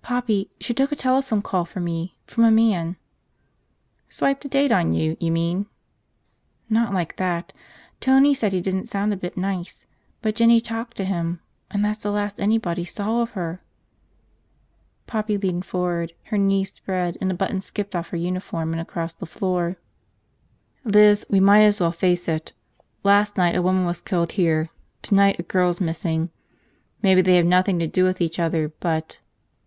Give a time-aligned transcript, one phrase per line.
[0.00, 2.16] "Poppy, she took a telephone call for me.
[2.26, 2.96] From a man."
[4.08, 5.66] "Swiped a date on you, you mean?"
[6.70, 7.52] "Not like that.
[8.00, 9.84] Tony said he didn't sound a bit nice.
[10.22, 13.60] But Jinny talked to him, and that's the last anybody saw of her."
[15.06, 19.12] Poppy leaned forward, her knees spread, and a button skipped off her uniform and across
[19.12, 19.76] the floor.
[20.84, 22.52] "Liz, we might as well face it.
[23.04, 24.70] Last night a woman was killed here,
[25.02, 26.30] tonight a girl's missing.
[27.02, 29.18] Maybe they have nothing to do with each other, but.